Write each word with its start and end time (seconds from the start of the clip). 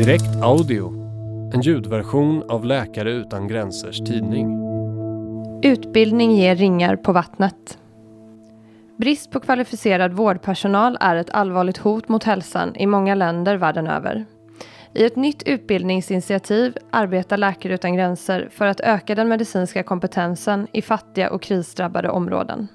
Direkt 0.00 0.42
Audio, 0.42 0.92
en 1.54 1.60
ljudversion 1.60 2.50
av 2.50 2.64
Läkare 2.64 3.10
utan 3.10 3.48
gränsers 3.48 3.98
tidning. 3.98 4.58
Utbildning 5.62 6.32
ger 6.32 6.56
ringar 6.56 6.96
på 6.96 7.12
vattnet. 7.12 7.78
Brist 8.96 9.30
på 9.30 9.40
kvalificerad 9.40 10.12
vårdpersonal 10.12 10.96
är 11.00 11.16
ett 11.16 11.30
allvarligt 11.30 11.78
hot 11.78 12.08
mot 12.08 12.24
hälsan 12.24 12.76
i 12.76 12.86
många 12.86 13.14
länder 13.14 13.56
världen 13.56 13.86
över. 13.86 14.26
I 14.94 15.04
ett 15.04 15.16
nytt 15.16 15.42
utbildningsinitiativ 15.42 16.76
arbetar 16.90 17.36
Läkare 17.36 17.74
utan 17.74 17.94
gränser 17.94 18.48
för 18.50 18.66
att 18.66 18.80
öka 18.80 19.14
den 19.14 19.28
medicinska 19.28 19.82
kompetensen 19.82 20.66
i 20.72 20.82
fattiga 20.82 21.30
och 21.30 21.42
krisdrabbade 21.42 22.10
områden. 22.10 22.68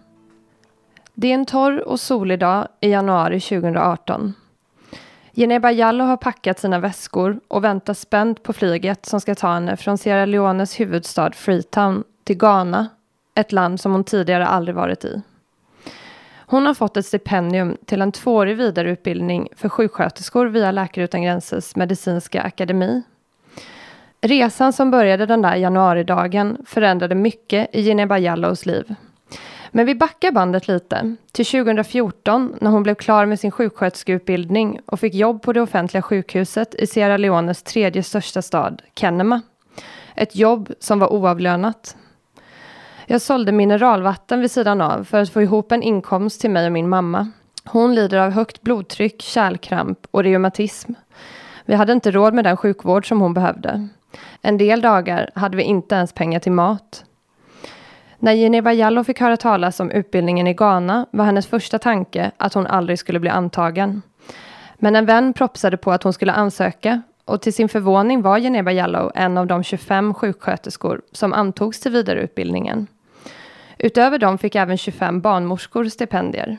Det 1.14 1.28
är 1.28 1.34
en 1.34 1.46
torr 1.46 1.88
och 1.88 2.00
solig 2.00 2.40
dag 2.40 2.68
i 2.82 2.90
januari 2.90 3.40
2018. 3.40 4.34
Jeneba 5.38 5.72
Jallo 5.72 6.04
har 6.04 6.18
packat 6.18 6.60
sina 6.60 6.80
väskor 6.80 7.40
och 7.48 7.64
väntar 7.64 7.94
spänt 7.94 8.44
på 8.44 8.54
flyget 8.54 9.06
som 9.06 9.22
ska 9.22 9.36
ta 9.36 9.54
henne 9.54 9.78
från 9.78 9.98
Sierra 9.98 10.26
Leones 10.26 10.80
huvudstad 10.80 11.32
Freetown 11.32 12.04
till 12.24 12.38
Ghana, 12.38 12.88
ett 13.34 13.52
land 13.52 13.80
som 13.80 13.92
hon 13.92 14.04
tidigare 14.04 14.48
aldrig 14.48 14.76
varit 14.76 15.06
i. 15.06 15.22
Hon 16.38 16.66
har 16.66 16.74
fått 16.74 16.98
ett 16.98 17.06
stipendium 17.06 17.78
till 17.86 18.02
en 18.02 18.12
tvåårig 18.12 18.58
vidareutbildning 18.58 19.48
för 19.56 19.70
sjuksköterskor 19.70 20.46
via 20.46 20.72
Läkare 20.72 21.06
utan 21.06 21.24
gränsers 21.24 21.76
medicinska 21.76 22.42
akademi. 22.42 23.02
Resan 24.22 24.74
som 24.74 24.92
började 24.92 25.26
den 25.26 25.42
där 25.42 25.56
januaridagen 25.56 26.58
förändrade 26.66 27.16
mycket 27.16 27.76
i 27.76 27.82
Jeneba 27.82 28.18
Jallows 28.18 28.66
liv. 28.66 28.96
Men 29.76 29.86
vi 29.86 29.96
backar 29.96 30.32
bandet 30.32 30.68
lite 30.68 31.16
till 31.32 31.46
2014 31.46 32.56
när 32.62 32.72
hon 32.72 32.84
blev 32.84 32.96
klar 32.96 33.26
med 33.26 33.40
sin 33.40 33.52
sjuksköterskeutbildning 33.52 34.80
och 34.86 35.00
fick 35.00 35.14
jobb 35.14 35.42
på 35.42 35.54
det 35.54 35.62
offentliga 35.62 36.02
sjukhuset 36.02 36.76
i 36.76 36.88
Sierra 36.88 37.18
Leones 37.18 37.64
tredje 37.64 38.04
största 38.04 38.42
stad, 38.42 38.82
Kenema. 38.96 39.42
Ett 40.16 40.36
jobb 40.36 40.72
som 40.80 41.00
var 41.00 41.14
oavlönat. 41.14 41.98
Jag 43.06 43.22
sålde 43.22 43.52
mineralvatten 43.52 44.42
vid 44.42 44.52
sidan 44.52 44.82
av 44.82 45.04
för 45.04 45.22
att 45.22 45.30
få 45.30 45.42
ihop 45.42 45.72
en 45.72 45.84
inkomst 45.84 46.42
till 46.42 46.52
mig 46.52 46.66
och 46.66 46.72
min 46.72 46.90
mamma. 46.90 47.32
Hon 47.66 47.96
lider 47.96 48.18
av 48.18 48.32
högt 48.32 48.62
blodtryck, 48.62 49.22
kärlkramp 49.22 50.00
och 50.12 50.24
reumatism. 50.24 50.94
Vi 51.66 51.76
hade 51.76 51.94
inte 51.94 52.12
råd 52.12 52.34
med 52.34 52.44
den 52.44 52.58
sjukvård 52.58 53.08
som 53.08 53.22
hon 53.22 53.34
behövde. 53.34 53.88
En 54.42 54.58
del 54.58 54.82
dagar 54.82 55.30
hade 55.36 55.58
vi 55.58 55.64
inte 55.64 55.96
ens 55.96 56.14
pengar 56.14 56.40
till 56.40 56.52
mat. 56.52 57.06
När 58.20 58.34
Geneva 58.34 58.74
Jallo 58.74 59.04
fick 59.04 59.20
höra 59.20 59.38
talas 59.38 59.80
om 59.80 59.92
utbildningen 59.92 60.48
i 60.48 60.54
Ghana 60.54 61.06
var 61.12 61.26
hennes 61.26 61.48
första 61.48 61.80
tanke 61.80 62.32
att 62.38 62.54
hon 62.54 62.68
aldrig 62.68 63.00
skulle 63.00 63.20
bli 63.20 63.30
antagen. 63.30 64.02
Men 64.76 64.96
en 64.96 65.06
vän 65.06 65.34
propsade 65.34 65.78
på 65.78 65.92
att 65.92 66.04
hon 66.04 66.14
skulle 66.14 66.32
ansöka 66.32 67.02
och 67.26 67.42
till 67.42 67.54
sin 67.54 67.70
förvåning 67.70 68.22
var 68.22 68.38
Geneva 68.38 68.72
Jallow 68.72 69.12
en 69.16 69.38
av 69.38 69.48
de 69.48 69.64
25 69.64 70.14
sjuksköterskor 70.14 71.02
som 71.12 71.34
antogs 71.34 71.80
till 71.80 71.92
vidareutbildningen. 71.92 72.88
Utöver 73.78 74.20
dem 74.20 74.38
fick 74.38 74.56
även 74.56 74.78
25 74.78 75.22
barnmorskor 75.22 75.86
stipendier. 75.86 76.58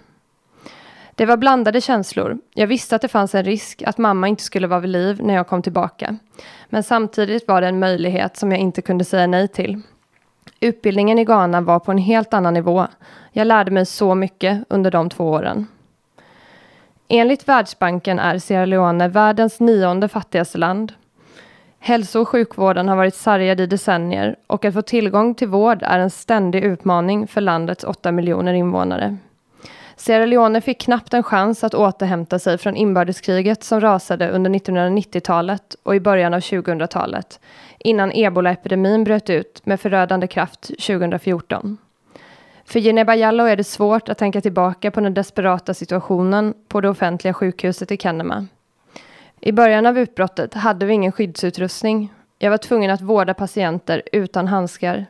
Det 1.15 1.27
var 1.27 1.37
blandade 1.37 1.81
känslor. 1.81 2.39
Jag 2.55 2.67
visste 2.67 2.97
att 2.97 3.03
det 3.03 3.09
fanns 3.09 3.35
en 3.35 3.45
risk 3.45 3.83
att 3.83 3.99
mamma 3.99 4.29
inte 4.29 4.43
skulle 4.43 4.67
vara 4.67 4.81
vid 4.81 4.91
liv 4.91 5.23
när 5.23 5.35
jag 5.35 5.47
kom 5.47 5.63
tillbaka. 5.63 6.17
Men 6.69 6.83
samtidigt 6.83 7.49
var 7.49 7.61
det 7.61 7.69
en 7.69 7.79
möjlighet 7.79 8.37
som 8.37 8.53
jag 8.53 8.61
inte 8.61 8.83
kunde 8.83 9.05
säga 9.05 9.27
nej 9.27 9.49
till. 9.49 9.83
Utbildningen 10.61 11.19
i 11.19 11.25
Ghana 11.25 11.61
var 11.61 11.79
på 11.79 11.91
en 11.91 11.99
helt 11.99 12.35
annan 12.35 12.55
nivå. 12.55 12.87
Jag 13.33 13.47
lärde 13.47 13.71
mig 13.71 13.87
så 13.87 14.15
mycket 14.15 14.65
under 14.69 14.91
de 14.91 15.11
två 15.11 15.31
åren. 15.31 15.67
Enligt 17.09 17.49
Världsbanken 17.49 18.19
är 18.19 18.39
Sierra 18.39 18.65
Leone 18.65 19.09
världens 19.09 19.61
nionde 19.61 20.09
fattigaste 20.09 20.59
land. 20.59 20.93
Hälso 21.79 22.21
och 22.21 22.29
sjukvården 22.29 22.89
har 22.89 22.97
varit 22.97 23.15
sargad 23.15 23.61
i 23.61 23.67
decennier 23.67 24.37
och 24.47 24.65
att 24.65 24.75
få 24.75 24.83
tillgång 24.83 25.35
till 25.35 25.49
vård 25.49 25.83
är 25.83 25.99
en 25.99 26.11
ständig 26.11 26.65
utmaning 26.65 27.27
för 27.27 27.41
landets 27.41 27.85
åtta 27.85 28.13
miljoner 28.13 28.55
invånare. 28.55 29.17
Sierra 29.97 30.27
Leone 30.27 30.61
fick 30.61 30.81
knappt 30.81 31.15
en 31.15 31.23
chans 31.23 31.65
att 31.65 31.75
återhämta 31.75 32.39
sig 32.39 32.59
från 32.59 32.77
inbördeskriget 32.77 33.65
som 33.65 33.81
rasade 33.81 34.31
under 34.31 34.51
1990-talet 34.51 35.77
och 35.83 35.97
i 35.97 36.01
början 36.01 36.35
av 36.35 36.41
2000-talet 36.41 37.41
innan 37.87 38.13
ebolaepidemin 38.15 39.05
bröt 39.05 39.31
ut 39.31 39.67
med 39.67 39.81
förödande 39.81 40.27
kraft 40.27 40.63
2014. 40.63 41.79
För 42.65 42.81
Geneba 42.81 43.15
Jallow 43.15 43.49
är 43.49 43.57
det 43.57 43.65
svårt 43.65 44.09
att 44.09 44.19
tänka 44.19 44.41
tillbaka 44.41 44.91
på 44.91 45.01
den 45.01 45.15
desperata 45.15 45.75
situationen 45.75 46.55
på 46.69 46.81
det 46.81 46.89
offentliga 46.89 47.35
sjukhuset 47.35 47.91
i 47.91 47.97
Kenema. 47.97 48.47
I 49.41 49.53
början 49.53 49.87
av 49.87 49.99
utbrottet 49.99 50.55
hade 50.55 50.87
vi 50.87 50.93
ingen 50.93 51.13
skyddsutrustning. 51.13 52.13
Jag 52.39 52.51
var 52.51 52.59
tvungen 52.59 52.91
att 52.91 53.01
vårda 53.01 53.35
patienter 53.35 54.03
utan 54.13 54.49
handskar. 54.49 55.07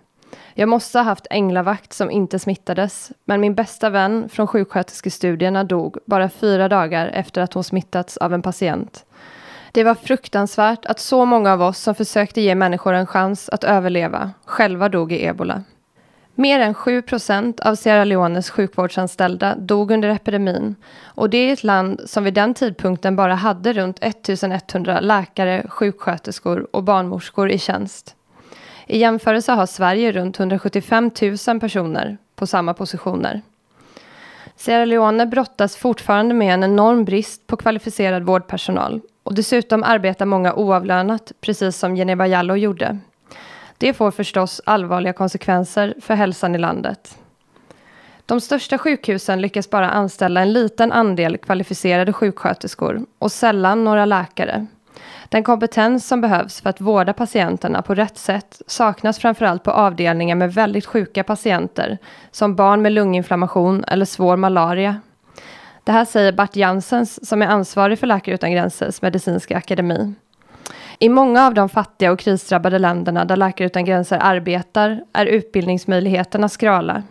Jag 0.54 0.68
måste 0.68 0.98
ha 0.98 1.04
haft 1.04 1.26
änglavakt 1.30 1.92
som 1.92 2.10
inte 2.10 2.38
smittades, 2.38 3.12
men 3.24 3.40
min 3.40 3.54
bästa 3.54 3.90
vän 3.90 4.28
från 4.28 4.46
sjuksköterskestudierna 4.46 5.64
dog 5.64 5.98
bara 6.04 6.28
fyra 6.28 6.68
dagar 6.68 7.06
efter 7.06 7.40
att 7.40 7.52
hon 7.52 7.64
smittats 7.64 8.16
av 8.16 8.34
en 8.34 8.42
patient. 8.42 9.04
Det 9.76 9.84
var 9.84 9.94
fruktansvärt 9.94 10.86
att 10.86 11.00
så 11.00 11.24
många 11.24 11.52
av 11.52 11.62
oss 11.62 11.78
som 11.78 11.94
försökte 11.94 12.40
ge 12.40 12.54
människor 12.54 12.92
en 12.92 13.06
chans 13.06 13.48
att 13.48 13.64
överleva 13.64 14.30
själva 14.44 14.88
dog 14.88 15.12
i 15.12 15.26
ebola. 15.26 15.62
Mer 16.34 16.60
än 16.60 16.74
7 16.74 17.02
procent 17.02 17.60
av 17.60 17.74
Sierra 17.74 18.04
Leones 18.04 18.50
sjukvårdsanställda 18.50 19.54
dog 19.56 19.90
under 19.90 20.08
epidemin 20.08 20.74
och 21.04 21.30
det 21.30 21.38
är 21.38 21.52
ett 21.52 21.64
land 21.64 22.00
som 22.06 22.24
vid 22.24 22.34
den 22.34 22.54
tidpunkten 22.54 23.16
bara 23.16 23.34
hade 23.34 23.72
runt 23.72 23.98
1100 24.00 25.00
läkare, 25.00 25.66
sjuksköterskor 25.68 26.66
och 26.70 26.82
barnmorskor 26.82 27.50
i 27.50 27.58
tjänst. 27.58 28.14
I 28.86 28.98
jämförelse 28.98 29.52
har 29.52 29.66
Sverige 29.66 30.12
runt 30.12 30.40
175 30.40 31.10
000 31.48 31.60
personer 31.60 32.18
på 32.36 32.46
samma 32.46 32.74
positioner. 32.74 33.42
Sierra 34.56 34.84
Leone 34.84 35.26
brottas 35.26 35.76
fortfarande 35.76 36.34
med 36.34 36.54
en 36.54 36.64
enorm 36.64 37.04
brist 37.04 37.46
på 37.46 37.56
kvalificerad 37.56 38.22
vårdpersonal 38.22 39.00
och 39.22 39.34
dessutom 39.34 39.82
arbetar 39.82 40.26
många 40.26 40.54
oavlönat, 40.54 41.32
precis 41.40 41.76
som 41.76 41.96
Geneva 41.96 42.26
Jallow 42.26 42.58
gjorde. 42.58 42.98
Det 43.78 43.92
får 43.92 44.10
förstås 44.10 44.60
allvarliga 44.64 45.12
konsekvenser 45.12 45.94
för 46.00 46.14
hälsan 46.14 46.54
i 46.54 46.58
landet. 46.58 47.18
De 48.26 48.40
största 48.40 48.78
sjukhusen 48.78 49.40
lyckas 49.40 49.70
bara 49.70 49.90
anställa 49.90 50.42
en 50.42 50.52
liten 50.52 50.92
andel 50.92 51.36
kvalificerade 51.36 52.12
sjuksköterskor 52.12 53.06
och 53.18 53.32
sällan 53.32 53.84
några 53.84 54.04
läkare. 54.04 54.66
Den 55.28 55.44
kompetens 55.44 56.06
som 56.06 56.20
behövs 56.20 56.60
för 56.60 56.70
att 56.70 56.80
vårda 56.80 57.12
patienterna 57.12 57.82
på 57.82 57.94
rätt 57.94 58.18
sätt 58.18 58.62
saknas 58.66 59.18
framförallt 59.18 59.62
på 59.62 59.70
avdelningar 59.70 60.36
med 60.36 60.54
väldigt 60.54 60.86
sjuka 60.86 61.24
patienter, 61.24 61.98
som 62.30 62.56
barn 62.56 62.82
med 62.82 62.92
lunginflammation 62.92 63.84
eller 63.84 64.04
svår 64.04 64.36
malaria. 64.36 65.00
Det 65.84 65.92
här 65.92 66.04
säger 66.04 66.32
Bart 66.32 66.56
Jansens 66.56 67.28
som 67.28 67.42
är 67.42 67.46
ansvarig 67.46 67.98
för 67.98 68.06
Läkare 68.06 68.34
utan 68.34 68.52
gränsers 68.52 69.02
medicinska 69.02 69.56
akademi. 69.56 70.14
I 70.98 71.08
många 71.08 71.46
av 71.46 71.54
de 71.54 71.68
fattiga 71.68 72.12
och 72.12 72.18
krisdrabbade 72.18 72.78
länderna 72.78 73.24
där 73.24 73.36
Läkare 73.36 73.66
utan 73.66 73.84
gränser 73.84 74.18
arbetar 74.22 75.00
är 75.12 75.26
utbildningsmöjligheterna 75.26 76.48
skrala. 76.48 77.02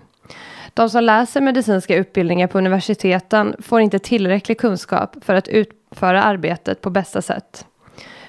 De 0.74 0.90
som 0.90 1.04
läser 1.04 1.42
medicinska 1.42 1.96
utbildningar 1.96 2.48
på 2.48 2.58
universiteten 2.58 3.56
får 3.60 3.82
inte 3.82 4.00
tillräcklig 4.00 4.60
kunskap 4.60 5.16
för 5.22 5.34
att 5.34 5.48
utföra 5.48 6.24
arbetet 6.24 6.82
på 6.82 6.90
bästa 6.90 7.22
sätt. 7.22 7.66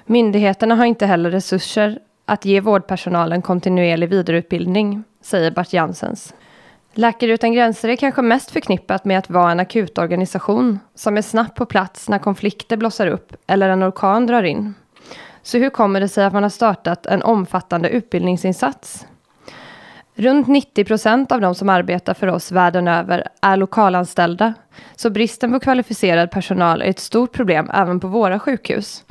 Myndigheterna 0.09 0.75
har 0.75 0.84
inte 0.84 1.06
heller 1.06 1.31
resurser 1.31 1.99
att 2.25 2.44
ge 2.44 2.61
vårdpersonalen 2.61 3.43
kontinuerlig 3.43 4.09
vidareutbildning, 4.09 5.05
säger 5.21 5.50
Bart 5.50 5.72
Jansens. 5.72 6.34
Läkare 6.94 7.33
utan 7.33 7.53
gränser 7.53 7.89
är 7.89 7.97
kanske 7.97 8.22
mest 8.22 8.50
förknippat 8.50 9.05
med 9.05 9.19
att 9.19 9.31
vara 9.31 9.50
en 9.50 9.61
akutorganisation 9.61 10.78
som 10.94 11.17
är 11.17 11.22
snabbt 11.22 11.55
på 11.55 11.67
plats 11.67 12.09
när 12.09 12.19
konflikter 12.19 12.77
blossar 12.77 13.06
upp 13.06 13.37
eller 13.47 13.69
en 13.69 13.88
orkan 13.88 14.26
drar 14.26 14.43
in. 14.43 14.75
Så 15.43 15.58
hur 15.58 15.70
kommer 15.70 16.00
det 16.00 16.08
sig 16.08 16.25
att 16.25 16.32
man 16.32 16.43
har 16.43 16.50
startat 16.50 17.06
en 17.06 17.23
omfattande 17.23 17.88
utbildningsinsats? 17.88 19.06
Runt 20.14 20.47
90 20.47 20.85
procent 20.85 21.32
av 21.32 21.41
de 21.41 21.55
som 21.55 21.69
arbetar 21.69 22.14
för 22.14 22.26
oss 22.26 22.53
världen 22.53 22.88
över 22.88 23.29
är 23.43 23.56
lokalanställda, 23.56 24.55
så 24.97 25.11
bristen 25.11 25.53
på 25.53 25.61
kvalificerad 25.61 26.31
personal 26.31 26.82
är 26.82 26.87
ett 26.87 26.99
stort 26.99 27.32
problem 27.32 27.70
även 27.75 28.00
på 28.00 28.08
våra 28.08 28.38
sjukhus. 28.38 29.05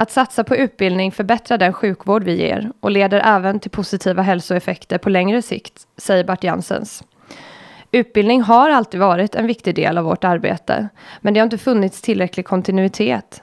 Att 0.00 0.10
satsa 0.10 0.44
på 0.44 0.56
utbildning 0.56 1.12
förbättrar 1.12 1.58
den 1.58 1.72
sjukvård 1.72 2.24
vi 2.24 2.36
ger 2.36 2.72
och 2.80 2.90
leder 2.90 3.20
även 3.24 3.60
till 3.60 3.70
positiva 3.70 4.22
hälsoeffekter 4.22 4.98
på 4.98 5.10
längre 5.10 5.42
sikt, 5.42 5.86
säger 5.96 6.24
Bart 6.24 6.44
Jansens. 6.44 7.04
Utbildning 7.92 8.42
har 8.42 8.70
alltid 8.70 9.00
varit 9.00 9.34
en 9.34 9.46
viktig 9.46 9.74
del 9.74 9.98
av 9.98 10.04
vårt 10.04 10.24
arbete, 10.24 10.88
men 11.20 11.34
det 11.34 11.40
har 11.40 11.44
inte 11.44 11.58
funnits 11.58 12.02
tillräcklig 12.02 12.46
kontinuitet. 12.46 13.42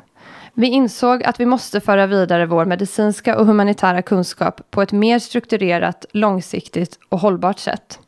Vi 0.54 0.68
insåg 0.68 1.24
att 1.24 1.40
vi 1.40 1.46
måste 1.46 1.82
föra 1.82 2.08
vidare 2.08 2.46
vår 2.46 2.66
medicinska 2.66 3.38
och 3.38 3.46
humanitära 3.46 4.02
kunskap 4.02 4.62
på 4.72 4.82
ett 4.82 4.92
mer 4.92 5.20
strukturerat, 5.20 6.06
långsiktigt 6.12 7.00
och 7.10 7.20
hållbart 7.20 7.60
sätt. 7.60 8.00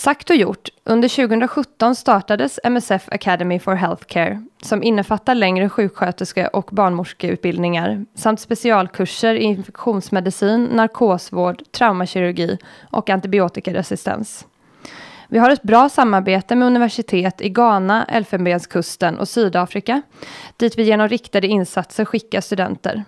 Sagt 0.00 0.30
och 0.30 0.36
gjort, 0.36 0.68
under 0.84 1.08
2017 1.08 1.94
startades 1.94 2.60
MSF 2.64 3.08
Academy 3.08 3.58
for 3.58 3.74
Healthcare 3.74 4.42
som 4.62 4.82
innefattar 4.82 5.34
längre 5.34 5.68
sjuksköterske 5.68 6.46
och 6.46 6.68
barnmorskeutbildningar 6.72 8.04
samt 8.14 8.40
specialkurser 8.40 9.34
i 9.34 9.42
infektionsmedicin, 9.42 10.64
narkosvård, 10.64 11.62
traumakirurgi 11.72 12.58
och 12.90 13.10
antibiotikaresistens. 13.10 14.46
Vi 15.28 15.38
har 15.38 15.50
ett 15.50 15.62
bra 15.62 15.88
samarbete 15.88 16.56
med 16.56 16.66
universitet 16.66 17.40
i 17.40 17.48
Ghana, 17.48 18.04
Elfenbenskusten 18.04 19.18
och 19.18 19.28
Sydafrika 19.28 20.02
dit 20.56 20.78
vi 20.78 20.82
genom 20.82 21.08
riktade 21.08 21.46
insatser 21.46 22.04
skickar 22.04 22.40
studenter. 22.40 23.04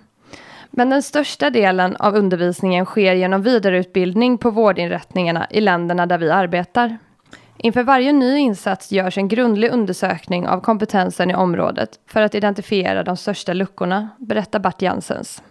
Men 0.75 0.91
den 0.91 1.03
största 1.03 1.51
delen 1.51 1.97
av 1.97 2.17
undervisningen 2.17 2.85
sker 2.85 3.15
genom 3.15 3.43
vidareutbildning 3.43 4.39
på 4.39 4.51
vårdinrättningarna 4.51 5.47
i 5.51 5.61
länderna 5.61 6.07
där 6.07 6.19
vi 6.19 6.31
arbetar. 6.31 6.99
Inför 7.57 7.83
varje 7.83 8.13
ny 8.13 8.37
insats 8.37 8.93
görs 8.93 9.19
en 9.19 9.29
grundlig 9.29 9.71
undersökning 9.71 10.49
av 10.49 10.61
kompetensen 10.61 11.31
i 11.31 11.35
området 11.35 11.91
för 12.07 12.23
att 12.23 12.35
identifiera 12.35 13.03
de 13.03 13.17
största 13.17 13.53
luckorna, 13.53 14.09
berättar 14.19 14.59
Bart 14.59 14.83
Jansens. 14.83 15.43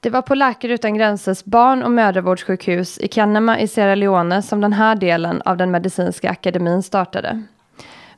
Det 0.00 0.10
var 0.10 0.22
på 0.22 0.34
Läkare 0.34 0.72
utan 0.72 0.94
gränsers 0.94 1.44
barn 1.44 1.82
och 1.82 1.90
mödravårdssjukhus 1.90 2.98
i 2.98 3.08
Kanema 3.08 3.60
i 3.60 3.68
Sierra 3.68 3.94
Leone 3.94 4.42
som 4.42 4.60
den 4.60 4.72
här 4.72 4.96
delen 4.96 5.42
av 5.42 5.56
den 5.56 5.70
medicinska 5.70 6.30
akademin 6.30 6.82
startade. 6.82 7.42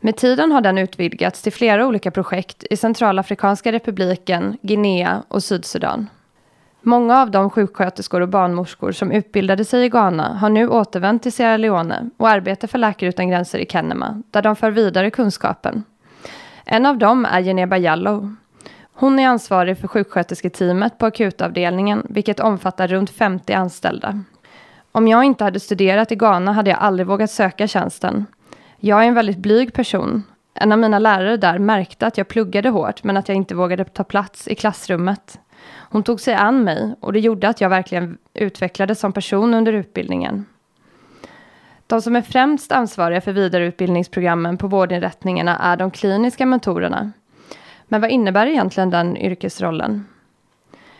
Med 0.01 0.17
tiden 0.17 0.53
har 0.53 0.61
den 0.61 0.79
utvidgats 0.79 1.43
till 1.43 1.53
flera 1.53 1.87
olika 1.87 2.11
projekt 2.11 2.65
i 2.71 2.77
Centralafrikanska 2.77 3.73
republiken, 3.73 4.59
Guinea 4.63 5.23
och 5.29 5.45
Sydsudan. 5.45 6.07
Många 6.83 7.23
av 7.23 7.31
de 7.31 7.51
sjuksköterskor 7.51 8.21
och 8.21 8.29
barnmorskor 8.29 8.93
som 8.93 9.13
utbildade 9.13 9.65
sig 9.65 9.85
i 9.85 9.89
Ghana 9.89 10.35
har 10.35 10.51
nu 10.51 10.69
återvänt 10.69 11.23
till 11.23 11.33
Sierra 11.33 11.57
Leone 11.57 12.11
och 12.17 12.29
arbetar 12.29 12.69
för 12.69 12.79
Läkare 12.79 13.09
utan 13.09 13.29
gränser 13.29 13.59
i 13.59 13.67
Kenema, 13.67 14.23
där 14.31 14.43
de 14.43 14.57
för 14.57 14.71
vidare 14.71 15.11
kunskapen. 15.11 15.85
En 16.65 16.87
av 16.87 16.99
dem 16.99 17.25
är 17.25 17.43
Geneba 17.43 17.77
Jallow. 17.77 18.35
Hon 18.93 19.19
är 19.19 19.29
ansvarig 19.29 19.79
för 19.79 19.89
sjukskötersketeamet 19.89 20.99
på 20.99 21.07
akutavdelningen, 21.07 22.07
vilket 22.09 22.41
omfattar 22.41 22.89
runt 22.89 23.11
50 23.11 23.53
anställda. 23.53 24.23
Om 24.93 25.09
jag 25.09 25.25
inte 25.25 25.45
hade 25.45 25.61
studerat 25.61 26.13
i 26.13 26.17
Ghana 26.17 26.53
hade 26.53 26.71
jag 26.71 26.79
aldrig 26.79 27.07
vågat 27.07 27.31
söka 27.31 27.67
tjänsten. 27.67 28.27
Jag 28.77 29.03
är 29.05 29.09
en 29.09 29.15
väldigt 29.15 29.39
blyg 29.39 29.73
person. 29.73 30.23
En 30.55 30.73
av 30.73 30.79
mina 30.79 30.99
lärare 30.99 31.37
där 31.37 31.59
märkte 31.59 32.07
att 32.07 32.19
jag 32.19 32.29
pluggade 32.29 32.69
hårt, 32.69 33.05
men 33.05 33.17
att 33.17 33.29
jag 33.29 33.37
inte 33.37 33.55
vågade 33.55 33.85
ta 33.85 34.05
plats 34.05 34.49
i 34.49 34.55
klassrummet. 34.55 35.39
Hon 35.91 36.03
tog 36.03 36.21
sig 36.21 36.35
an 36.35 36.65
mig 36.65 36.95
och 37.01 37.13
det 37.13 37.21
gjorde 37.21 37.49
att 37.49 37.61
jag 37.61 37.69
verkligen 37.69 38.19
utvecklades 38.35 39.01
som 39.01 39.13
person 39.13 39.55
under 39.55 39.73
utbildningen. 39.73 40.47
De 41.87 42.03
som 42.03 42.17
är 42.17 42.23
främst 42.23 42.73
ansvariga 42.73 43.21
för 43.21 43.33
vidareutbildningsprogrammen 43.33 44.57
på 44.57 44.67
vårdinrättningarna 44.67 45.59
är 45.59 45.77
de 45.77 45.91
kliniska 45.91 46.47
mentorerna. 46.47 47.13
Men 47.85 48.01
vad 48.01 48.11
innebär 48.11 48.47
egentligen 48.47 48.91
den 48.91 49.17
yrkesrollen? 49.17 50.07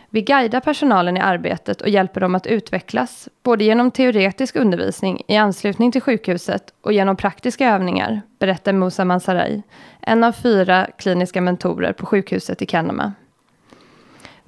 Vi 0.09 0.21
guidar 0.21 0.59
personalen 0.59 1.17
i 1.17 1.19
arbetet 1.19 1.81
och 1.81 1.89
hjälper 1.89 2.21
dem 2.21 2.35
att 2.35 2.47
utvecklas, 2.47 3.29
både 3.43 3.63
genom 3.63 3.91
teoretisk 3.91 4.55
undervisning 4.55 5.21
i 5.27 5.35
anslutning 5.35 5.91
till 5.91 6.01
sjukhuset 6.01 6.73
och 6.81 6.93
genom 6.93 7.15
praktiska 7.15 7.69
övningar, 7.69 8.21
berättar 8.39 8.73
Musa 8.73 9.05
Mansaray, 9.05 9.61
en 10.01 10.23
av 10.23 10.31
fyra 10.31 10.87
kliniska 10.97 11.41
mentorer 11.41 11.93
på 11.93 12.05
sjukhuset 12.05 12.61
i 12.61 12.65
Kanama. 12.65 13.13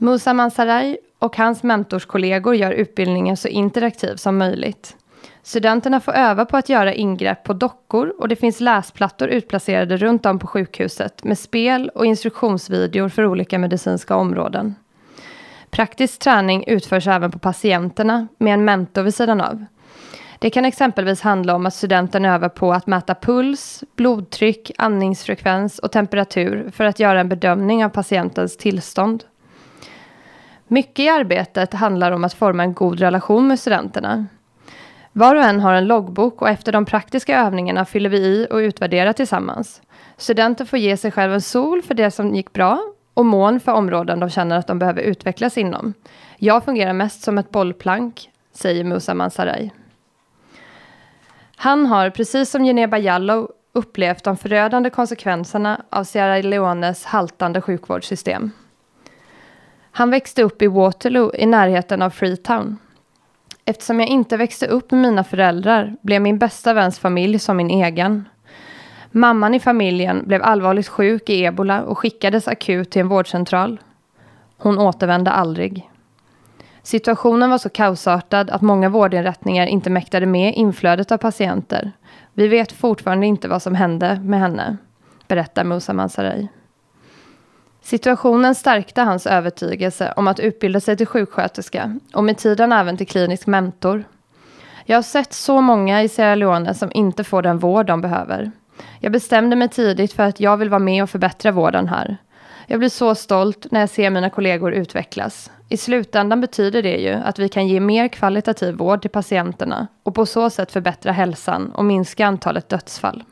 Musa 0.03 0.33
Mansaray 0.33 0.97
och 1.19 1.37
hans 1.37 1.63
mentorskollegor 1.63 2.55
gör 2.55 2.71
utbildningen 2.71 3.37
så 3.37 3.47
interaktiv 3.47 4.15
som 4.15 4.37
möjligt. 4.37 4.95
Studenterna 5.43 5.99
får 5.99 6.11
öva 6.11 6.45
på 6.45 6.57
att 6.57 6.69
göra 6.69 6.93
ingrepp 6.93 7.43
på 7.43 7.53
dockor 7.53 8.13
och 8.19 8.27
det 8.27 8.35
finns 8.35 8.59
läsplattor 8.59 9.27
utplacerade 9.27 9.97
runt 9.97 10.25
om 10.25 10.39
på 10.39 10.47
sjukhuset 10.47 11.23
med 11.23 11.39
spel 11.39 11.91
och 11.95 12.05
instruktionsvideor 12.05 13.09
för 13.09 13.25
olika 13.25 13.59
medicinska 13.59 14.15
områden. 14.15 14.75
Praktisk 15.69 16.19
träning 16.19 16.63
utförs 16.67 17.07
även 17.07 17.31
på 17.31 17.39
patienterna 17.39 18.27
med 18.37 18.53
en 18.53 18.65
mentor 18.65 19.03
vid 19.03 19.15
sidan 19.15 19.41
av. 19.41 19.65
Det 20.39 20.49
kan 20.49 20.65
exempelvis 20.65 21.21
handla 21.21 21.55
om 21.55 21.65
att 21.65 21.73
studenten 21.73 22.25
övar 22.25 22.49
på 22.49 22.73
att 22.73 22.87
mäta 22.87 23.15
puls, 23.15 23.83
blodtryck, 23.95 24.71
andningsfrekvens 24.77 25.79
och 25.79 25.91
temperatur 25.91 26.71
för 26.71 26.83
att 26.83 26.99
göra 26.99 27.19
en 27.19 27.29
bedömning 27.29 27.85
av 27.85 27.89
patientens 27.89 28.57
tillstånd. 28.57 29.23
Mycket 30.73 30.99
i 30.99 31.09
arbetet 31.09 31.73
handlar 31.73 32.11
om 32.11 32.23
att 32.23 32.33
forma 32.33 32.63
en 32.63 32.73
god 32.73 32.99
relation 32.99 33.47
med 33.47 33.59
studenterna. 33.59 34.25
Var 35.11 35.35
och 35.35 35.43
en 35.43 35.59
har 35.59 35.73
en 35.73 35.87
loggbok 35.87 36.41
och 36.41 36.49
efter 36.49 36.71
de 36.71 36.85
praktiska 36.85 37.39
övningarna 37.39 37.85
fyller 37.85 38.09
vi 38.09 38.17
i 38.17 38.47
och 38.49 38.57
utvärderar 38.57 39.13
tillsammans. 39.13 39.81
Studenter 40.17 40.65
får 40.65 40.79
ge 40.79 40.97
sig 40.97 41.11
själv 41.11 41.33
en 41.33 41.41
sol 41.41 41.81
för 41.81 41.93
det 41.93 42.11
som 42.11 42.35
gick 42.35 42.53
bra 42.53 42.79
och 43.13 43.25
mån 43.25 43.59
för 43.59 43.71
områden 43.71 44.19
de 44.19 44.29
känner 44.29 44.57
att 44.57 44.67
de 44.67 44.79
behöver 44.79 45.01
utvecklas 45.01 45.57
inom. 45.57 45.93
Jag 46.37 46.63
fungerar 46.63 46.93
mest 46.93 47.23
som 47.23 47.37
ett 47.37 47.51
bollplank, 47.51 48.29
säger 48.53 48.83
Musa 48.83 49.13
Mansaray. 49.13 49.69
Han 51.55 51.85
har, 51.85 52.09
precis 52.09 52.49
som 52.49 52.63
Geneba 52.63 52.97
Jallow, 52.97 53.51
upplevt 53.73 54.23
de 54.23 54.37
förödande 54.37 54.89
konsekvenserna 54.89 55.81
av 55.89 56.03
Sierra 56.03 56.37
Leones 56.41 57.05
haltande 57.05 57.61
sjukvårdssystem. 57.61 58.51
Han 59.91 60.09
växte 60.09 60.43
upp 60.43 60.61
i 60.61 60.67
Waterloo 60.67 61.31
i 61.35 61.45
närheten 61.45 62.01
av 62.01 62.09
Freetown. 62.09 62.77
Eftersom 63.65 63.99
jag 63.99 64.09
inte 64.09 64.37
växte 64.37 64.67
upp 64.67 64.91
med 64.91 65.01
mina 65.01 65.23
föräldrar 65.23 65.95
blev 66.01 66.21
min 66.21 66.37
bästa 66.37 66.73
väns 66.73 66.99
familj 66.99 67.39
som 67.39 67.57
min 67.57 67.69
egen. 67.69 68.25
Mamman 69.11 69.53
i 69.53 69.59
familjen 69.59 70.23
blev 70.27 70.43
allvarligt 70.43 70.87
sjuk 70.87 71.29
i 71.29 71.43
ebola 71.43 71.81
och 71.81 71.97
skickades 71.97 72.47
akut 72.47 72.91
till 72.91 73.01
en 73.01 73.07
vårdcentral. 73.07 73.79
Hon 74.57 74.79
återvände 74.79 75.31
aldrig. 75.31 75.89
Situationen 76.83 77.49
var 77.49 77.57
så 77.57 77.69
kaosartad 77.69 78.49
att 78.49 78.61
många 78.61 78.89
vårdinrättningar 78.89 79.67
inte 79.67 79.89
mäktade 79.89 80.25
med 80.25 80.53
inflödet 80.55 81.11
av 81.11 81.17
patienter. 81.17 81.91
Vi 82.33 82.47
vet 82.47 82.71
fortfarande 82.71 83.25
inte 83.25 83.47
vad 83.47 83.61
som 83.61 83.75
hände 83.75 84.19
med 84.23 84.39
henne, 84.39 84.77
berättar 85.27 85.63
Musa 85.63 85.93
Mansaray. 85.93 86.47
Situationen 87.81 88.55
stärkte 88.55 89.01
hans 89.01 89.27
övertygelse 89.27 90.13
om 90.15 90.27
att 90.27 90.39
utbilda 90.39 90.79
sig 90.79 90.97
till 90.97 91.07
sjuksköterska 91.07 91.99
och 92.13 92.23
med 92.23 92.37
tiden 92.37 92.71
även 92.71 92.97
till 92.97 93.07
klinisk 93.07 93.47
mentor. 93.47 94.03
Jag 94.85 94.97
har 94.97 95.03
sett 95.03 95.33
så 95.33 95.61
många 95.61 96.03
i 96.03 96.09
Sierra 96.09 96.35
Leone 96.35 96.73
som 96.73 96.91
inte 96.93 97.23
får 97.23 97.41
den 97.41 97.59
vård 97.59 97.85
de 97.85 98.01
behöver. 98.01 98.51
Jag 98.99 99.11
bestämde 99.11 99.55
mig 99.55 99.69
tidigt 99.69 100.13
för 100.13 100.23
att 100.23 100.39
jag 100.39 100.57
vill 100.57 100.69
vara 100.69 100.79
med 100.79 101.03
och 101.03 101.09
förbättra 101.09 101.51
vården 101.51 101.87
här. 101.87 102.17
Jag 102.67 102.79
blir 102.79 102.89
så 102.89 103.15
stolt 103.15 103.67
när 103.71 103.79
jag 103.79 103.89
ser 103.89 104.09
mina 104.09 104.29
kollegor 104.29 104.73
utvecklas. 104.73 105.51
I 105.69 105.77
slutändan 105.77 106.41
betyder 106.41 106.83
det 106.83 106.97
ju 106.97 107.13
att 107.13 107.39
vi 107.39 107.49
kan 107.49 107.67
ge 107.67 107.79
mer 107.79 108.07
kvalitativ 108.07 108.75
vård 108.75 109.01
till 109.01 109.11
patienterna 109.11 109.87
och 110.03 110.15
på 110.15 110.25
så 110.25 110.49
sätt 110.49 110.71
förbättra 110.71 111.11
hälsan 111.11 111.71
och 111.71 111.85
minska 111.85 112.25
antalet 112.25 112.69
dödsfall. 112.69 113.23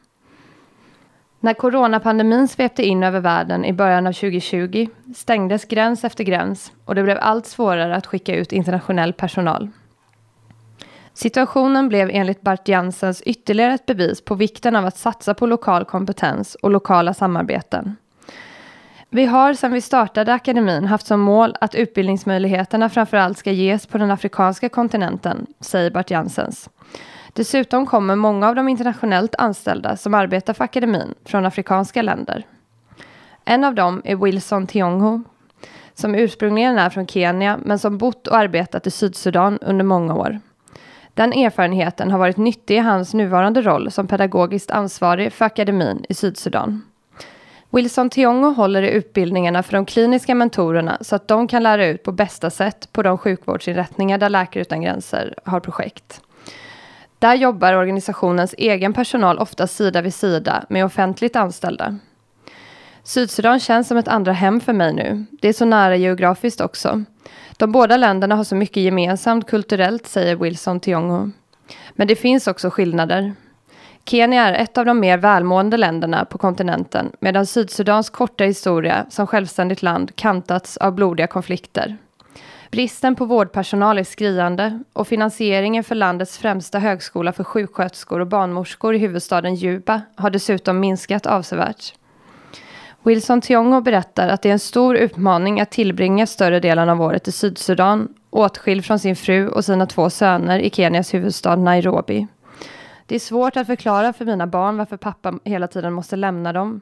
När 1.41 1.53
coronapandemin 1.53 2.47
svepte 2.47 2.83
in 2.85 3.03
över 3.03 3.19
världen 3.19 3.65
i 3.65 3.73
början 3.73 4.07
av 4.07 4.13
2020 4.13 4.87
stängdes 5.15 5.65
gräns 5.65 6.03
efter 6.03 6.23
gräns 6.23 6.71
och 6.85 6.95
det 6.95 7.03
blev 7.03 7.17
allt 7.21 7.45
svårare 7.45 7.95
att 7.95 8.05
skicka 8.05 8.35
ut 8.35 8.51
internationell 8.51 9.13
personal. 9.13 9.69
Situationen 11.13 11.89
blev 11.89 12.09
enligt 12.13 12.41
Bart 12.41 12.67
Jansens 12.67 13.21
ytterligare 13.21 13.73
ett 13.73 13.85
bevis 13.85 14.25
på 14.25 14.35
vikten 14.35 14.75
av 14.75 14.85
att 14.85 14.97
satsa 14.97 15.33
på 15.33 15.45
lokal 15.45 15.85
kompetens 15.85 16.55
och 16.55 16.71
lokala 16.71 17.13
samarbeten. 17.13 17.95
Vi 19.09 19.25
har 19.25 19.53
sedan 19.53 19.71
vi 19.71 19.81
startade 19.81 20.33
akademin 20.33 20.85
haft 20.85 21.07
som 21.07 21.19
mål 21.19 21.55
att 21.61 21.75
utbildningsmöjligheterna 21.75 22.89
framförallt 22.89 23.37
ska 23.37 23.51
ges 23.51 23.87
på 23.87 23.97
den 23.97 24.11
afrikanska 24.11 24.69
kontinenten, 24.69 25.45
säger 25.59 25.91
Bart 25.91 26.11
Jansens. 26.11 26.69
Dessutom 27.33 27.85
kommer 27.85 28.15
många 28.15 28.47
av 28.47 28.55
de 28.55 28.67
internationellt 28.67 29.35
anställda 29.35 29.97
som 29.97 30.13
arbetar 30.13 30.53
för 30.53 30.63
akademin 30.63 31.13
från 31.25 31.45
afrikanska 31.45 32.01
länder. 32.01 32.45
En 33.45 33.63
av 33.63 33.75
dem 33.75 34.01
är 34.05 34.15
Wilson 34.15 34.67
Tiongho 34.67 35.23
som 35.93 36.15
ursprungligen 36.15 36.77
är 36.77 36.89
från 36.89 37.07
Kenya 37.07 37.59
men 37.65 37.79
som 37.79 37.97
bott 37.97 38.27
och 38.27 38.37
arbetat 38.37 38.87
i 38.87 38.91
Sydsudan 38.91 39.59
under 39.61 39.85
många 39.85 40.15
år. 40.15 40.39
Den 41.13 41.33
erfarenheten 41.33 42.11
har 42.11 42.19
varit 42.19 42.37
nyttig 42.37 42.75
i 42.75 42.79
hans 42.79 43.13
nuvarande 43.13 43.61
roll 43.61 43.91
som 43.91 44.07
pedagogiskt 44.07 44.71
ansvarig 44.71 45.33
för 45.33 45.45
akademin 45.45 46.05
i 46.09 46.13
Sydsudan. 46.13 46.81
Wilson 47.69 48.09
Tiongo 48.09 48.49
håller 48.49 48.81
i 48.81 48.89
utbildningarna 48.89 49.63
för 49.63 49.73
de 49.73 49.85
kliniska 49.85 50.35
mentorerna 50.35 50.97
så 51.01 51.15
att 51.15 51.27
de 51.27 51.47
kan 51.47 51.63
lära 51.63 51.85
ut 51.85 52.03
på 52.03 52.11
bästa 52.11 52.49
sätt 52.49 52.89
på 52.91 53.03
de 53.03 53.17
sjukvårdsinrättningar 53.17 54.17
där 54.17 54.29
Läkare 54.29 54.61
utan 54.61 54.81
gränser 54.81 55.35
har 55.45 55.59
projekt. 55.59 56.21
Där 57.19 57.35
jobbar 57.35 57.73
organisationens 57.73 58.55
egen 58.57 58.93
personal 58.93 59.39
ofta 59.39 59.67
sida 59.67 60.01
vid 60.01 60.13
sida 60.13 60.65
med 60.69 60.85
offentligt 60.85 61.35
anställda. 61.35 61.97
Sydsudan 63.03 63.59
känns 63.59 63.87
som 63.87 63.97
ett 63.97 64.07
andra 64.07 64.31
hem 64.31 64.61
för 64.61 64.73
mig 64.73 64.93
nu. 64.93 65.25
Det 65.41 65.47
är 65.47 65.53
så 65.53 65.65
nära 65.65 65.95
geografiskt 65.95 66.61
också. 66.61 67.03
De 67.57 67.71
båda 67.71 67.97
länderna 67.97 68.35
har 68.35 68.43
så 68.43 68.55
mycket 68.55 68.83
gemensamt 68.83 69.47
kulturellt, 69.47 70.07
säger 70.07 70.35
Wilson 70.35 70.79
Tiongo. 70.79 71.31
Men 71.91 72.07
det 72.07 72.15
finns 72.15 72.47
också 72.47 72.69
skillnader. 72.69 73.33
Kenya 74.05 74.47
är 74.47 74.53
ett 74.53 74.77
av 74.77 74.85
de 74.85 74.99
mer 74.99 75.17
välmående 75.17 75.77
länderna 75.77 76.25
på 76.25 76.37
kontinenten 76.37 77.11
medan 77.19 77.45
Sydsudans 77.45 78.09
korta 78.09 78.43
historia 78.43 79.05
som 79.09 79.27
självständigt 79.27 79.81
land 79.81 80.15
kantats 80.15 80.77
av 80.77 80.93
blodiga 80.93 81.27
konflikter. 81.27 81.97
Bristen 82.71 83.15
på 83.15 83.25
vårdpersonal 83.25 83.97
är 83.97 84.03
skriande 84.03 84.79
och 84.93 85.07
finansieringen 85.07 85.83
för 85.83 85.95
landets 85.95 86.37
främsta 86.37 86.79
högskola 86.79 87.33
för 87.33 87.43
sjuksköterskor 87.43 88.19
och 88.19 88.27
barnmorskor 88.27 88.95
i 88.95 88.97
huvudstaden 88.97 89.55
Juba 89.55 90.01
har 90.15 90.29
dessutom 90.29 90.79
minskat 90.79 91.25
avsevärt. 91.25 91.93
Wilson 93.03 93.41
Tiongo 93.41 93.81
berättar 93.81 94.27
att 94.27 94.41
det 94.41 94.49
är 94.49 94.53
en 94.53 94.59
stor 94.59 94.95
utmaning 94.95 95.61
att 95.61 95.71
tillbringa 95.71 96.27
större 96.27 96.59
delen 96.59 96.89
av 96.89 97.01
året 97.01 97.27
i 97.27 97.31
Sydsudan, 97.31 98.07
åtskild 98.29 98.85
från 98.85 98.99
sin 98.99 99.15
fru 99.15 99.47
och 99.47 99.65
sina 99.65 99.85
två 99.85 100.09
söner 100.09 100.59
i 100.59 100.69
Kenias 100.69 101.13
huvudstad 101.13 101.55
Nairobi. 101.55 102.27
Det 103.05 103.15
är 103.15 103.19
svårt 103.19 103.57
att 103.57 103.67
förklara 103.67 104.13
för 104.13 104.25
mina 104.25 104.47
barn 104.47 104.77
varför 104.77 104.97
pappa 104.97 105.39
hela 105.43 105.67
tiden 105.67 105.93
måste 105.93 106.15
lämna 106.15 106.53
dem. 106.53 106.81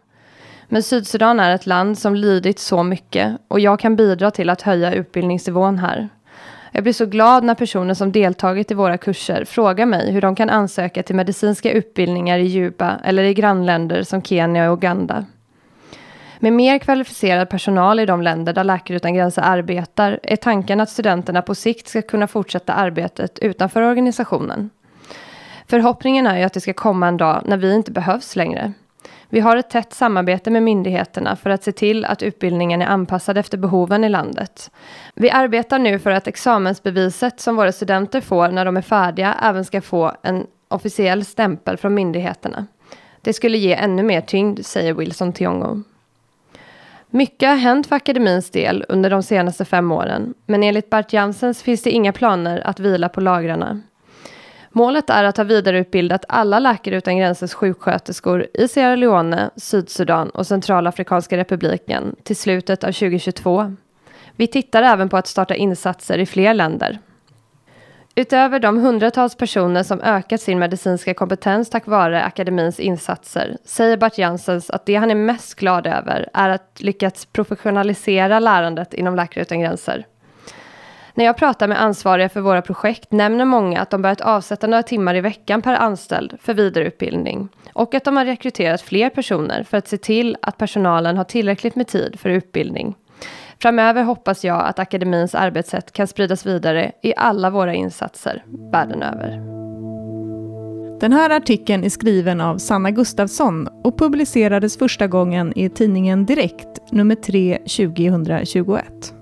Men 0.67 0.83
Sydsudan 0.83 1.39
är 1.39 1.55
ett 1.55 1.65
land 1.65 1.97
som 1.97 2.15
lidit 2.15 2.59
så 2.59 2.83
mycket 2.83 3.37
och 3.47 3.59
jag 3.59 3.79
kan 3.79 3.95
bidra 3.95 4.31
till 4.31 4.49
att 4.49 4.61
höja 4.61 4.93
utbildningsnivån 4.93 5.79
här. 5.79 6.09
Jag 6.71 6.83
blir 6.83 6.93
så 6.93 7.05
glad 7.05 7.43
när 7.43 7.55
personer 7.55 7.93
som 7.93 8.11
deltagit 8.11 8.71
i 8.71 8.73
våra 8.73 8.97
kurser 8.97 9.45
frågar 9.45 9.85
mig 9.85 10.11
hur 10.11 10.21
de 10.21 10.35
kan 10.35 10.49
ansöka 10.49 11.03
till 11.03 11.15
medicinska 11.15 11.71
utbildningar 11.71 12.37
i 12.37 12.47
Juba 12.47 12.99
eller 13.03 13.23
i 13.23 13.33
grannländer 13.33 14.03
som 14.03 14.21
Kenya 14.21 14.71
och 14.71 14.77
Uganda. 14.77 15.25
Med 16.39 16.53
mer 16.53 16.79
kvalificerad 16.79 17.49
personal 17.49 17.99
i 17.99 18.05
de 18.05 18.21
länder 18.21 18.53
där 18.53 18.63
Läkare 18.63 18.97
utan 18.97 19.13
gränser 19.13 19.41
arbetar 19.41 20.19
är 20.23 20.35
tanken 20.35 20.79
att 20.79 20.89
studenterna 20.89 21.41
på 21.41 21.55
sikt 21.55 21.87
ska 21.87 22.01
kunna 22.01 22.27
fortsätta 22.27 22.73
arbetet 22.73 23.39
utanför 23.39 23.81
organisationen. 23.81 24.69
Förhoppningen 25.67 26.27
är 26.27 26.37
ju 26.37 26.43
att 26.43 26.53
det 26.53 26.61
ska 26.61 26.73
komma 26.73 27.07
en 27.07 27.17
dag 27.17 27.41
när 27.45 27.57
vi 27.57 27.73
inte 27.73 27.91
behövs 27.91 28.35
längre. 28.35 28.73
Vi 29.29 29.39
har 29.39 29.57
ett 29.57 29.69
tätt 29.69 29.93
samarbete 29.93 30.51
med 30.51 30.63
myndigheterna 30.63 31.35
för 31.35 31.49
att 31.49 31.63
se 31.63 31.71
till 31.71 32.05
att 32.05 32.23
utbildningen 32.23 32.81
är 32.81 32.85
anpassad 32.85 33.37
efter 33.37 33.57
behoven 33.57 34.03
i 34.03 34.09
landet. 34.09 34.71
Vi 35.15 35.29
arbetar 35.29 35.79
nu 35.79 35.99
för 35.99 36.11
att 36.11 36.27
examensbeviset 36.27 37.39
som 37.39 37.55
våra 37.55 37.71
studenter 37.71 38.21
får 38.21 38.47
när 38.47 38.65
de 38.65 38.77
är 38.77 38.81
färdiga 38.81 39.35
även 39.43 39.65
ska 39.65 39.81
få 39.81 40.11
en 40.21 40.47
officiell 40.67 41.25
stämpel 41.25 41.77
från 41.77 41.93
myndigheterna. 41.93 42.67
Det 43.21 43.33
skulle 43.33 43.57
ge 43.57 43.73
ännu 43.73 44.03
mer 44.03 44.21
tyngd, 44.21 44.65
säger 44.65 44.93
Wilson 44.93 45.33
Tiongo. 45.33 45.83
Mycket 47.09 47.49
har 47.49 47.55
hänt 47.55 47.87
för 47.87 47.95
akademins 47.95 48.49
del 48.49 48.85
under 48.89 49.09
de 49.09 49.23
senaste 49.23 49.65
fem 49.65 49.91
åren, 49.91 50.33
men 50.45 50.63
enligt 50.63 50.89
Bart 50.89 51.13
Jansens 51.13 51.63
finns 51.63 51.83
det 51.83 51.91
inga 51.91 52.13
planer 52.13 52.67
att 52.67 52.79
vila 52.79 53.09
på 53.09 53.21
lagrarna. 53.21 53.81
Målet 54.77 55.09
är 55.09 55.23
att 55.23 55.37
ha 55.37 55.43
vidareutbildat 55.43 56.25
alla 56.27 56.59
Läkare 56.59 56.95
utan 56.95 57.17
gränsers 57.17 57.53
sjuksköterskor 57.53 58.47
i 58.53 58.67
Sierra 58.67 58.95
Leone, 58.95 59.49
Sydsudan 59.55 60.29
och 60.29 60.47
Centralafrikanska 60.47 61.37
republiken 61.37 62.15
till 62.23 62.35
slutet 62.35 62.83
av 62.83 62.91
2022. 62.91 63.75
Vi 64.35 64.47
tittar 64.47 64.83
även 64.83 65.09
på 65.09 65.17
att 65.17 65.27
starta 65.27 65.55
insatser 65.55 66.17
i 66.17 66.25
fler 66.25 66.53
länder. 66.53 66.99
Utöver 68.15 68.59
de 68.59 68.77
hundratals 68.77 69.35
personer 69.35 69.83
som 69.83 70.01
ökat 70.01 70.41
sin 70.41 70.59
medicinska 70.59 71.13
kompetens 71.13 71.69
tack 71.69 71.87
vare 71.87 72.23
akademins 72.23 72.79
insatser 72.79 73.57
säger 73.65 73.97
Bart 73.97 74.17
Janssens 74.17 74.69
att 74.69 74.85
det 74.85 74.95
han 74.95 75.11
är 75.11 75.15
mest 75.15 75.55
glad 75.55 75.87
över 75.87 76.29
är 76.33 76.49
att 76.49 76.81
lyckats 76.81 77.25
professionalisera 77.25 78.39
lärandet 78.39 78.93
inom 78.93 79.15
Läkare 79.15 79.41
utan 79.41 79.59
gränser. 79.59 80.05
När 81.17 81.25
jag 81.25 81.37
pratar 81.37 81.67
med 81.67 81.81
ansvariga 81.81 82.29
för 82.29 82.41
våra 82.41 82.61
projekt 82.61 83.11
nämner 83.11 83.45
många 83.45 83.81
att 83.81 83.89
de 83.89 84.01
börjat 84.01 84.21
avsätta 84.21 84.67
några 84.67 84.83
timmar 84.83 85.15
i 85.15 85.21
veckan 85.21 85.61
per 85.61 85.73
anställd 85.73 86.37
för 86.41 86.53
vidareutbildning 86.53 87.49
och 87.73 87.95
att 87.95 88.03
de 88.03 88.17
har 88.17 88.25
rekryterat 88.25 88.81
fler 88.81 89.09
personer 89.09 89.63
för 89.63 89.77
att 89.77 89.87
se 89.87 89.97
till 89.97 90.37
att 90.41 90.57
personalen 90.57 91.17
har 91.17 91.23
tillräckligt 91.23 91.75
med 91.75 91.87
tid 91.87 92.19
för 92.19 92.29
utbildning. 92.29 92.95
Framöver 93.61 94.03
hoppas 94.03 94.45
jag 94.45 94.65
att 94.65 94.79
akademins 94.79 95.35
arbetssätt 95.35 95.91
kan 95.91 96.07
spridas 96.07 96.45
vidare 96.45 96.91
i 97.01 97.13
alla 97.17 97.49
våra 97.49 97.73
insatser 97.73 98.43
världen 98.71 99.03
över. 99.03 99.29
Den 100.99 101.13
här 101.13 101.29
artikeln 101.29 101.83
är 101.83 101.89
skriven 101.89 102.41
av 102.41 102.57
Sanna 102.57 102.91
Gustafsson 102.91 103.67
och 103.83 103.99
publicerades 103.99 104.77
första 104.77 105.07
gången 105.07 105.53
i 105.57 105.69
tidningen 105.69 106.25
Direkt, 106.25 106.91
nummer 106.91 107.15
3 107.15 107.57
2021. 107.57 109.16